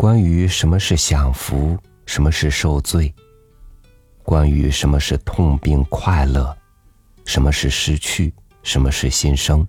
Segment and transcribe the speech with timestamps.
[0.00, 3.14] 关于什么是享福，什么是受罪，
[4.22, 6.56] 关于什么是痛并快乐，
[7.26, 8.32] 什么是失去，
[8.62, 9.68] 什么是新生，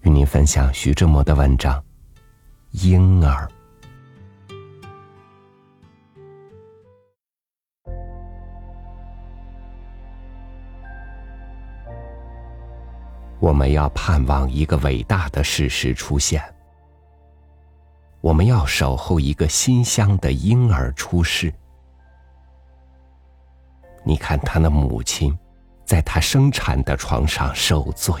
[0.00, 1.78] 与您分享徐志摩的文章
[2.70, 3.46] 《婴儿》。
[13.40, 16.42] 我们要盼望一个伟大的事实出现。
[18.22, 21.52] 我们要守候一个馨香的婴儿出世。
[24.04, 25.36] 你看，他的母亲，
[25.84, 28.14] 在他生产的床上受罪。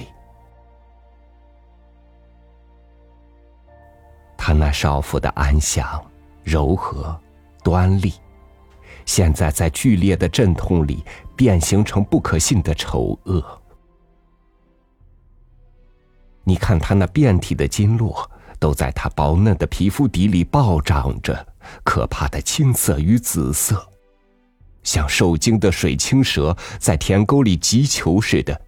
[4.36, 6.04] 他那少妇的安详、
[6.42, 7.16] 柔和、
[7.62, 8.12] 端丽，
[9.06, 11.04] 现在在剧烈的阵痛里
[11.36, 13.62] 变形成不可信的丑恶。
[16.42, 18.28] 你看他那遍体的经络，
[18.62, 21.44] 都在他薄嫩的皮肤底里暴涨着
[21.82, 23.84] 可怕的青色与紫色，
[24.84, 28.62] 像受惊的水青蛇在田沟里急求似的。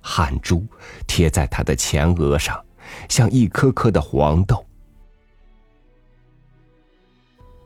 [0.00, 0.64] 汗珠
[1.08, 2.64] 贴在他的前额上，
[3.08, 4.64] 像一颗颗的黄豆。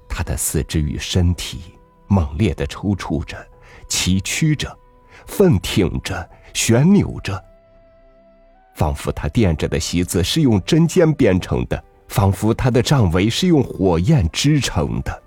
[0.09, 1.61] 他的四肢与身体
[2.09, 3.37] 猛烈的抽搐着，
[3.87, 4.75] 崎岖着，
[5.27, 7.45] 奋挺着，旋扭着。
[8.77, 15.23] 仿佛他垫着的席子是用针尖编成的，仿佛他的帐围是用火焰织成的。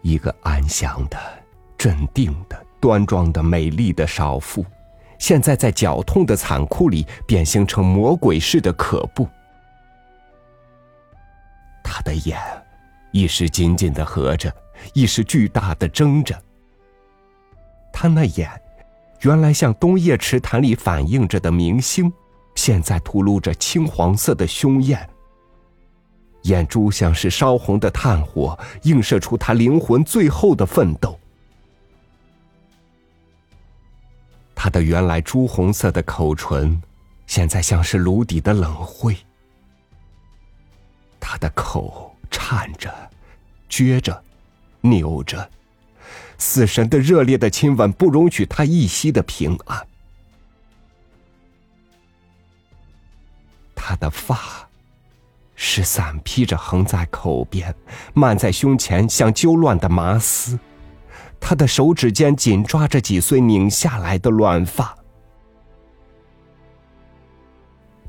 [0.00, 1.18] 一个安详的、
[1.76, 4.64] 镇定的、端庄的、美丽的少妇，
[5.18, 9.28] 现在在绞痛的残酷里变形成魔鬼似的可怖。
[11.82, 12.38] 他的眼，
[13.10, 14.54] 一时紧紧的合着，
[14.92, 16.40] 一时巨大的睁着。
[18.04, 18.50] 他那眼，
[19.22, 22.12] 原来像冬夜池潭里反映着的明星，
[22.54, 25.08] 现在吐露着青黄色的凶焰。
[26.42, 31.18] 眼珠像是烧红的炭火，映射出他灵魂最后的奋斗。
[34.54, 36.82] 他的原来朱红色的口唇，
[37.26, 39.16] 现在像是炉底的冷灰。
[41.18, 42.94] 他的口颤着，
[43.70, 44.22] 撅着，
[44.82, 45.50] 扭着。
[46.44, 49.86] 死神的热烈的亲吻不容许他一息的平安。
[53.74, 54.68] 他的发
[55.54, 57.74] 是散披着横在口边，
[58.12, 60.58] 漫在胸前，像揪乱的麻丝。
[61.40, 64.94] 他的手指间紧抓着几穗拧下来的乱发。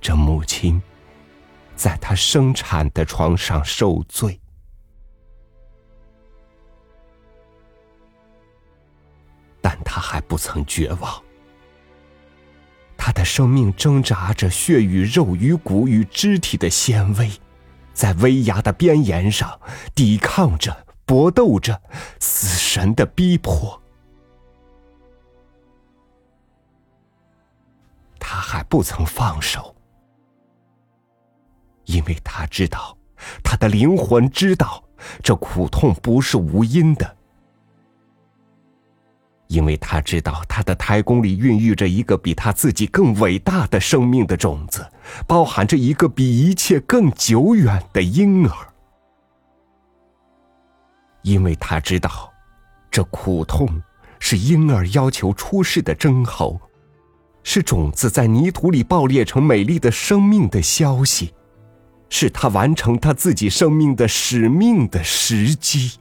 [0.02, 0.82] 这母亲
[1.74, 4.38] 在他生产的床上受罪。
[10.36, 11.24] 不曾绝望。
[12.98, 17.32] 他的生命挣扎着血与肉与骨与肢体的纤维，
[17.94, 19.58] 在威压的边沿上
[19.96, 21.82] 抵抗着、搏斗着
[22.20, 23.82] 死神的逼迫。
[28.20, 29.74] 他还不曾放手，
[31.86, 32.98] 因为他知道，
[33.42, 34.84] 他的灵魂知道，
[35.24, 37.16] 这苦痛不是无因的。
[39.48, 44.86] 因为他知道，他的胎宫里孕育着一个比他自己更伟大的生命的种子，
[45.28, 48.56] 包含着一个比一切更久远的婴儿。
[51.22, 52.34] 因为他知道，
[52.90, 53.68] 这苦痛
[54.20, 56.60] 是婴儿要求出世的征候，
[57.44, 61.34] 是种子在泥土里爆裂成美丽的生命的消息，
[62.10, 66.00] 是他完成他自己生命的使命的时机。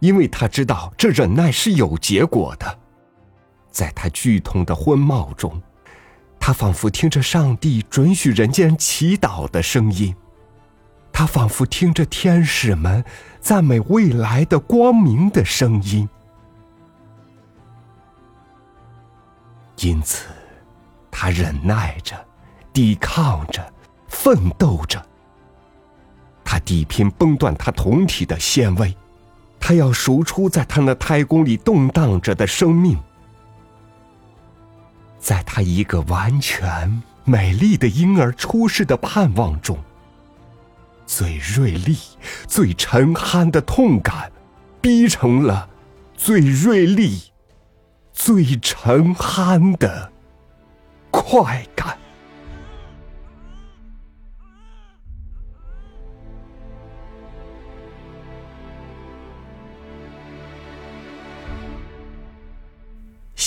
[0.00, 2.78] 因为他知道这忍耐是有结果的，
[3.70, 5.60] 在他剧痛的昏冒中，
[6.38, 10.14] 他仿佛听着上帝准许人间祈祷的声音，
[11.12, 13.04] 他仿佛听着天使们
[13.40, 16.08] 赞美未来的光明的声音。
[19.78, 20.26] 因此，
[21.10, 22.16] 他忍耐着，
[22.72, 23.72] 抵抗着，
[24.08, 25.04] 奋斗着，
[26.44, 28.96] 他抵拼崩断他酮体的纤维。
[29.68, 32.98] 他要赎出在他那胎宫里动荡着的生命，
[35.18, 39.76] 在他一个完全美丽的婴儿出世的盼望中，
[41.04, 41.98] 最锐利、
[42.46, 44.32] 最沉酣的痛感，
[44.80, 45.68] 逼成了
[46.16, 47.24] 最锐利、
[48.14, 50.10] 最沉酣的
[51.10, 51.97] 快感。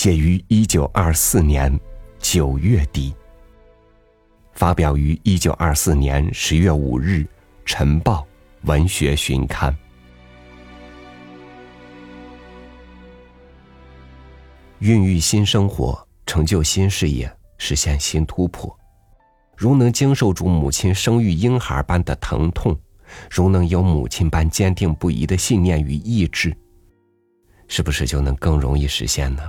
[0.02, 1.78] 写于一九二四年
[2.18, 3.14] 九月底。
[4.52, 7.18] 发表于一九二四年十月五日
[7.64, 8.26] 《晨报》
[8.68, 9.72] 文学旬刊。
[14.80, 18.76] 孕育新生活，成就新事业，实现新突破。
[19.56, 22.76] 如能经受住母亲生育婴孩般的疼痛，
[23.30, 26.52] 如能有母亲般坚定不移的信念与意志，
[27.68, 29.48] 是不是就能更容易实现呢？